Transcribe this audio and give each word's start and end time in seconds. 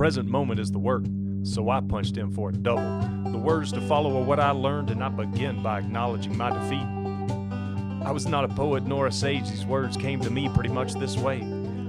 Present 0.00 0.30
moment 0.30 0.58
is 0.58 0.72
the 0.72 0.78
work, 0.78 1.04
so 1.42 1.68
I 1.68 1.82
punched 1.82 2.16
in 2.16 2.30
for 2.30 2.48
a 2.48 2.52
double. 2.54 3.00
The 3.32 3.36
words 3.36 3.70
to 3.72 3.82
follow 3.82 4.16
are 4.16 4.24
what 4.24 4.40
I 4.40 4.50
learned, 4.50 4.88
and 4.88 5.04
I 5.04 5.10
begin 5.10 5.62
by 5.62 5.80
acknowledging 5.80 6.38
my 6.38 6.48
defeat. 6.48 6.86
I 8.02 8.10
was 8.10 8.26
not 8.26 8.46
a 8.46 8.48
poet 8.48 8.84
nor 8.84 9.08
a 9.08 9.12
sage, 9.12 9.50
these 9.50 9.66
words 9.66 9.98
came 9.98 10.18
to 10.22 10.30
me 10.30 10.48
pretty 10.54 10.70
much 10.70 10.94
this 10.94 11.18
way. 11.18 11.40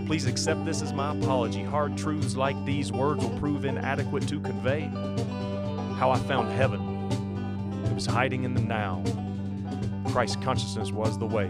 Please 0.07 0.27
accept 0.27 0.65
this 0.65 0.81
as 0.81 0.91
my 0.91 1.15
apology. 1.17 1.63
Hard 1.63 1.97
truths 1.97 2.35
like 2.35 2.65
these 2.65 2.91
words 2.91 3.23
will 3.23 3.39
prove 3.39 3.63
inadequate 3.63 4.27
to 4.27 4.41
convey. 4.41 4.89
How 5.97 6.11
I 6.11 6.19
found 6.19 6.51
heaven. 6.51 6.81
It 7.85 7.95
was 7.95 8.05
hiding 8.05 8.43
in 8.43 8.53
the 8.53 8.61
now. 8.61 9.01
Christ 10.11 10.41
consciousness 10.41 10.91
was 10.91 11.17
the 11.17 11.27
way. 11.27 11.49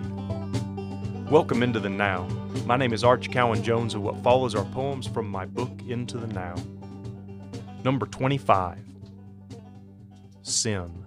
Welcome 1.32 1.64
into 1.64 1.80
the 1.80 1.88
now. 1.88 2.28
My 2.66 2.76
name 2.76 2.92
is 2.92 3.06
Arch 3.06 3.32
Cowan 3.32 3.64
Jones, 3.64 3.94
and 3.94 4.04
what 4.04 4.22
follows 4.22 4.54
are 4.54 4.66
poems 4.66 5.08
from 5.08 5.30
my 5.30 5.46
book 5.46 5.72
Into 5.88 6.18
the 6.18 6.28
Now. 6.28 6.56
Number 7.86 8.06
25 8.06 8.80
Sin. 10.42 11.06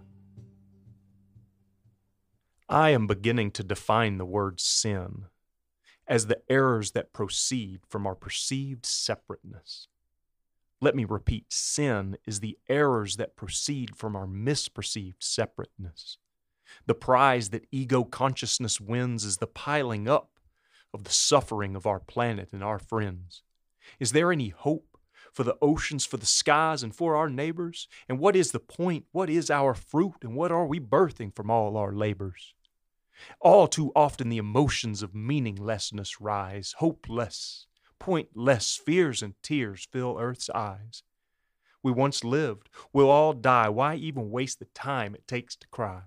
I 2.70 2.88
am 2.88 3.06
beginning 3.06 3.50
to 3.50 3.62
define 3.62 4.16
the 4.16 4.24
word 4.24 4.60
sin 4.60 5.26
as 6.08 6.26
the 6.26 6.40
errors 6.48 6.92
that 6.92 7.12
proceed 7.12 7.82
from 7.86 8.06
our 8.06 8.14
perceived 8.14 8.86
separateness. 8.86 9.88
Let 10.80 10.96
me 10.96 11.04
repeat 11.04 11.52
sin 11.52 12.16
is 12.26 12.40
the 12.40 12.56
errors 12.66 13.16
that 13.16 13.36
proceed 13.36 13.94
from 13.94 14.16
our 14.16 14.26
misperceived 14.26 15.22
separateness. 15.22 16.16
The 16.86 16.94
prize 16.94 17.50
that 17.50 17.66
ego 17.70 18.04
consciousness 18.04 18.80
wins 18.80 19.24
is 19.24 19.38
the 19.38 19.46
piling 19.46 20.08
up 20.08 20.30
of 20.92 21.04
the 21.04 21.12
suffering 21.12 21.74
of 21.74 21.86
our 21.86 22.00
planet 22.00 22.50
and 22.52 22.62
our 22.62 22.78
friends. 22.78 23.42
Is 23.98 24.12
there 24.12 24.32
any 24.32 24.48
hope 24.48 24.96
for 25.32 25.42
the 25.42 25.56
oceans, 25.60 26.06
for 26.06 26.16
the 26.16 26.26
skies, 26.26 26.82
and 26.82 26.94
for 26.94 27.16
our 27.16 27.28
neighbors? 27.28 27.88
And 28.08 28.18
what 28.18 28.36
is 28.36 28.52
the 28.52 28.60
point? 28.60 29.06
What 29.10 29.28
is 29.28 29.50
our 29.50 29.74
fruit? 29.74 30.14
And 30.22 30.36
what 30.36 30.52
are 30.52 30.66
we 30.66 30.78
birthing 30.78 31.34
from 31.34 31.50
all 31.50 31.76
our 31.76 31.92
labors? 31.92 32.54
All 33.40 33.66
too 33.66 33.92
often 33.96 34.28
the 34.28 34.38
emotions 34.38 35.02
of 35.02 35.14
meaninglessness 35.14 36.20
rise, 36.20 36.74
hopeless, 36.78 37.66
pointless 37.98 38.76
fears 38.76 39.22
and 39.22 39.34
tears 39.42 39.88
fill 39.90 40.16
earth's 40.18 40.50
eyes. 40.50 41.02
We 41.82 41.92
once 41.92 42.24
lived, 42.24 42.70
we'll 42.92 43.10
all 43.10 43.32
die. 43.32 43.68
Why 43.68 43.96
even 43.96 44.30
waste 44.30 44.58
the 44.58 44.66
time 44.66 45.14
it 45.14 45.26
takes 45.26 45.56
to 45.56 45.68
cry? 45.68 46.02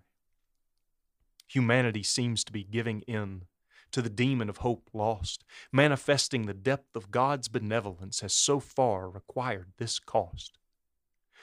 Humanity 1.48 2.04
seems 2.04 2.44
to 2.44 2.52
be 2.52 2.64
giving 2.64 3.02
in 3.02 3.44
to 3.92 4.02
the 4.02 4.10
demon 4.10 4.50
of 4.50 4.58
hope 4.58 4.90
lost, 4.94 5.44
manifesting 5.72 6.46
the 6.46 6.54
depth 6.54 6.96
of 6.96 7.12
God's 7.12 7.48
benevolence 7.48 8.20
has 8.20 8.34
so 8.34 8.60
far 8.60 9.10
required 9.10 9.72
this 9.78 9.98
cost. 10.00 10.58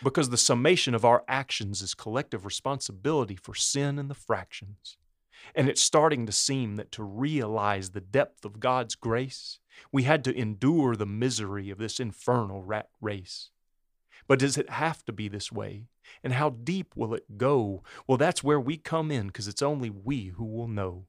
Because 0.02 0.30
the 0.30 0.36
summation 0.36 0.94
of 0.94 1.05
our 1.05 1.25
actions 1.28 1.80
is 1.80 1.94
collective 1.94 2.44
responsibility 2.44 3.36
for 3.36 3.55
sin 3.55 3.98
and 3.98 4.10
the 4.10 4.14
fractions. 4.14 4.98
And 5.55 5.69
it's 5.69 5.80
starting 5.82 6.27
to 6.27 6.32
seem 6.32 6.77
that 6.77 6.92
to 6.92 7.02
realize 7.02 7.91
the 7.91 8.00
depth 8.00 8.44
of 8.44 8.60
God's 8.60 8.94
grace, 8.94 9.58
we 9.92 10.02
had 10.05 10.25
to 10.25 10.36
endure 10.36 10.97
the 10.97 11.06
misery 11.06 11.70
of 11.70 11.78
this 11.78 12.00
infernal 12.00 12.62
rat 12.62 12.88
race. 13.00 13.50
But 14.27 14.39
does 14.39 14.56
it 14.56 14.70
have 14.70 15.05
to 15.05 15.12
be 15.12 15.28
this 15.28 15.53
way? 15.53 15.86
And 16.22 16.33
how 16.33 16.50
deep 16.50 16.94
will 16.97 17.15
it 17.15 17.37
go? 17.37 17.82
Well, 18.06 18.19
that's 18.19 18.44
where 18.44 18.60
we 18.60 18.76
come 18.76 19.10
in 19.10 19.28
because 19.28 19.48
it's 19.48 19.62
only 19.62 19.91
we 19.91 20.28
who 20.37 20.44
will 20.44 20.69
know. 20.69 21.06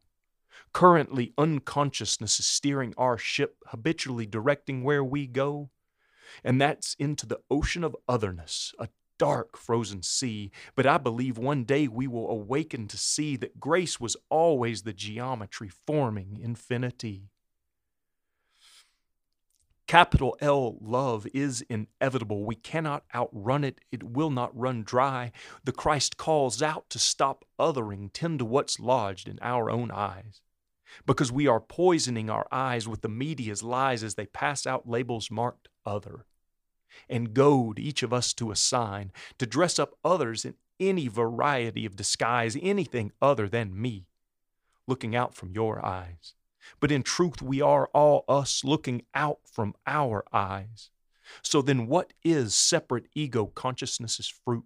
Currently, 0.73 1.33
unconsciousness 1.37 2.39
is 2.39 2.45
steering 2.45 2.93
our 2.97 3.17
ship, 3.17 3.57
habitually 3.67 4.25
directing 4.25 4.83
where 4.83 5.03
we 5.03 5.27
go. 5.27 5.69
And 6.43 6.59
that's 6.59 6.95
into 6.95 7.25
the 7.25 7.39
ocean 7.49 7.83
of 7.83 7.95
otherness, 8.07 8.73
a 8.79 8.89
dark 9.17 9.57
frozen 9.57 10.03
sea. 10.03 10.51
But 10.75 10.85
I 10.85 10.97
believe 10.97 11.37
one 11.37 11.63
day 11.63 11.87
we 11.87 12.07
will 12.07 12.29
awaken 12.29 12.87
to 12.89 12.97
see 12.97 13.35
that 13.37 13.59
grace 13.59 13.99
was 13.99 14.17
always 14.29 14.81
the 14.81 14.93
geometry 14.93 15.69
forming 15.69 16.39
infinity. 16.41 17.29
Capital 19.87 20.35
L 20.41 20.77
love 20.81 21.27
is 21.33 21.63
inevitable. 21.69 22.43
We 22.43 22.55
cannot 22.55 23.03
outrun 23.13 23.63
it. 23.63 23.81
It 23.91 24.03
will 24.03 24.31
not 24.31 24.57
run 24.57 24.83
dry. 24.83 25.31
The 25.63 25.71
Christ 25.71 26.17
calls 26.17 26.61
out 26.61 26.89
to 26.89 26.99
stop 26.99 27.45
othering, 27.59 28.09
tend 28.11 28.39
to 28.39 28.45
what's 28.45 28.79
lodged 28.79 29.27
in 29.27 29.37
our 29.41 29.69
own 29.69 29.91
eyes. 29.91 30.41
Because 31.05 31.31
we 31.31 31.45
are 31.45 31.59
poisoning 31.59 32.29
our 32.29 32.47
eyes 32.51 32.87
with 32.87 33.01
the 33.01 33.09
media's 33.09 33.61
lies 33.61 34.03
as 34.03 34.15
they 34.15 34.25
pass 34.25 34.65
out 34.65 34.89
labels 34.89 35.29
marked 35.29 35.67
other 35.85 36.25
and 37.09 37.33
goad 37.33 37.77
each 37.77 38.03
of 38.03 38.13
us 38.13 38.33
to 38.33 38.51
a 38.51 38.55
sign, 38.55 39.11
to 39.37 39.45
dress 39.45 39.77
up 39.77 39.95
others 40.03 40.45
in 40.45 40.55
any 40.79 41.07
variety 41.07 41.85
of 41.85 41.95
disguise, 41.95 42.57
anything 42.61 43.11
other 43.21 43.47
than 43.47 43.79
me, 43.79 44.07
looking 44.87 45.15
out 45.15 45.35
from 45.35 45.51
your 45.51 45.85
eyes. 45.85 46.33
But 46.79 46.91
in 46.91 47.03
truth, 47.03 47.41
we 47.41 47.61
are 47.61 47.87
all 47.93 48.25
us 48.27 48.63
looking 48.63 49.03
out 49.13 49.39
from 49.45 49.75
our 49.85 50.25
eyes. 50.33 50.89
So 51.41 51.61
then, 51.61 51.87
what 51.87 52.13
is 52.23 52.53
separate 52.53 53.07
ego 53.13 53.47
consciousness's 53.47 54.27
fruit? 54.27 54.65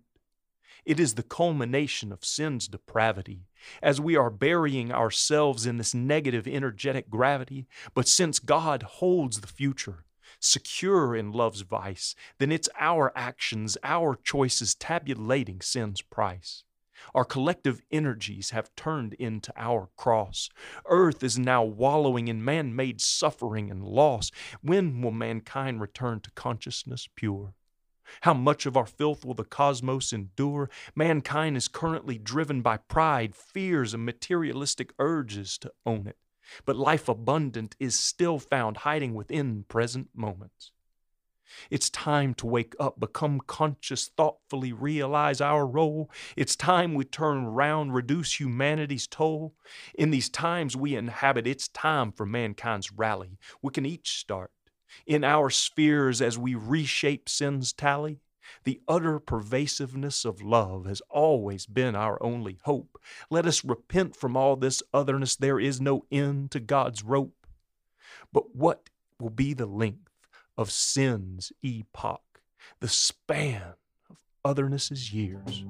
It 0.85 0.99
is 0.99 1.15
the 1.15 1.23
culmination 1.23 2.11
of 2.11 2.25
sin's 2.25 2.67
depravity, 2.67 3.47
as 3.81 4.01
we 4.01 4.15
are 4.15 4.29
burying 4.29 4.91
ourselves 4.91 5.65
in 5.65 5.77
this 5.77 5.93
negative 5.93 6.47
energetic 6.47 7.09
gravity. 7.09 7.67
But 7.93 8.07
since 8.07 8.39
God 8.39 8.83
holds 8.83 9.41
the 9.41 9.47
future, 9.47 10.05
secure 10.39 11.15
in 11.15 11.31
love's 11.31 11.61
vice, 11.61 12.15
then 12.37 12.51
it's 12.51 12.69
our 12.79 13.11
actions, 13.15 13.77
our 13.83 14.15
choices 14.15 14.73
tabulating 14.73 15.61
sin's 15.61 16.01
price. 16.01 16.63
Our 17.13 17.25
collective 17.25 17.81
energies 17.91 18.51
have 18.51 18.75
turned 18.75 19.13
into 19.15 19.53
our 19.55 19.89
cross. 19.95 20.49
Earth 20.85 21.23
is 21.23 21.39
now 21.39 21.63
wallowing 21.63 22.27
in 22.27 22.43
man 22.43 22.75
made 22.75 23.01
suffering 23.01 23.69
and 23.69 23.83
loss. 23.83 24.31
When 24.61 25.01
will 25.01 25.11
mankind 25.11 25.81
return 25.81 26.19
to 26.21 26.31
consciousness 26.31 27.07
pure? 27.15 27.53
How 28.21 28.33
much 28.33 28.65
of 28.65 28.75
our 28.75 28.85
filth 28.85 29.23
will 29.23 29.35
the 29.35 29.43
cosmos 29.43 30.11
endure? 30.11 30.69
Mankind 30.95 31.55
is 31.55 31.67
currently 31.67 32.17
driven 32.17 32.61
by 32.61 32.77
pride, 32.77 33.35
fears, 33.35 33.93
and 33.93 34.05
materialistic 34.05 34.93
urges 34.99 35.57
to 35.59 35.71
own 35.85 36.07
it. 36.07 36.17
But 36.65 36.75
life 36.75 37.07
abundant 37.07 37.75
is 37.79 37.99
still 37.99 38.39
found 38.39 38.77
hiding 38.77 39.13
within 39.13 39.65
present 39.67 40.09
moments. 40.15 40.71
It's 41.69 41.89
time 41.89 42.33
to 42.35 42.47
wake 42.47 42.75
up, 42.79 42.99
become 42.99 43.41
conscious, 43.45 44.09
thoughtfully 44.15 44.73
realize 44.73 45.41
our 45.41 45.65
role. 45.65 46.09
It's 46.35 46.55
time 46.55 46.93
we 46.93 47.05
turn 47.05 47.45
round, 47.45 47.93
reduce 47.93 48.39
humanity's 48.39 49.07
toll. 49.07 49.55
In 49.95 50.11
these 50.11 50.29
times 50.29 50.75
we 50.75 50.95
inhabit, 50.95 51.47
it's 51.47 51.67
time 51.67 52.11
for 52.11 52.25
mankind's 52.25 52.91
rally. 52.91 53.37
We 53.61 53.71
can 53.71 53.85
each 53.85 54.17
start 54.17 54.51
in 55.05 55.23
our 55.23 55.49
spheres 55.49 56.21
as 56.21 56.37
we 56.37 56.55
reshape 56.55 57.29
sin's 57.29 57.73
tally. 57.73 58.19
The 58.63 58.81
utter 58.87 59.19
pervasiveness 59.19 60.25
of 60.25 60.41
love 60.41 60.85
has 60.85 61.01
always 61.09 61.67
been 61.67 61.95
our 61.95 62.21
only 62.21 62.57
hope. 62.63 62.97
Let 63.29 63.45
us 63.45 63.63
repent 63.63 64.15
from 64.15 64.35
all 64.35 64.55
this 64.55 64.81
otherness. 64.93 65.35
There 65.35 65.59
is 65.59 65.79
no 65.79 66.05
end 66.11 66.51
to 66.51 66.59
God's 66.59 67.03
rope. 67.03 67.35
But 68.33 68.55
what 68.55 68.89
will 69.19 69.29
be 69.29 69.53
the 69.53 69.67
length 69.67 70.08
of 70.59 70.69
sin's 70.69 71.53
epoch, 71.63 72.41
the 72.81 72.87
span 72.89 73.61
of 74.09 74.17
otherness's 74.43 75.13
years? 75.13 75.63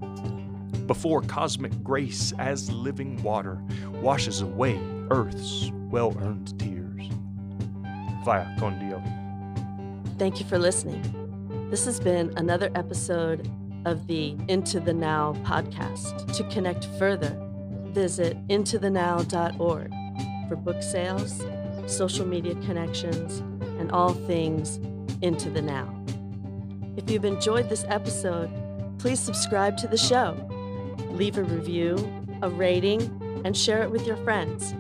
Before 0.88 1.22
cosmic 1.22 1.84
grace 1.84 2.34
as 2.40 2.72
living 2.72 3.22
water 3.22 3.62
washes 4.02 4.42
away 4.42 4.80
earth's 5.12 5.72
well 5.92 6.18
earned 6.20 6.60
tears. 6.60 7.08
Vaya 8.26 8.48
con 8.58 8.80
Dios. 8.80 10.16
Thank 10.18 10.40
you 10.40 10.46
for 10.48 10.58
listening. 10.58 11.04
This 11.70 11.86
has 11.86 12.00
been 12.00 12.34
another 12.36 12.72
episode 12.74 13.48
of 13.86 14.08
the 14.08 14.36
Into 14.48 14.80
the 14.80 14.94
Now 14.94 15.34
podcast. 15.44 16.36
To 16.36 16.44
connect 16.46 16.86
further, 16.98 17.40
visit 17.92 18.36
intothenow.org 18.48 19.94
for 20.50 20.56
book 20.56 20.82
sales, 20.82 21.44
social 21.86 22.26
media 22.26 22.56
connections, 22.66 23.44
and 23.80 23.92
all 23.92 24.14
things 24.14 24.80
Into 25.22 25.50
the 25.50 25.62
Now. 25.62 25.96
If 26.98 27.10
you've 27.10 27.26
enjoyed 27.26 27.70
this 27.70 27.86
episode, 27.88 28.50
please 29.00 29.20
subscribe 29.20 29.78
to 29.78 29.88
the 29.88 29.98
show, 29.98 30.36
leave 31.12 31.38
a 31.38 31.44
review, 31.44 31.98
a 32.42 32.50
rating, 32.50 33.42
and 33.46 33.56
share 33.56 33.82
it 33.84 33.90
with 33.90 34.06
your 34.06 34.18
friends. 34.18 34.74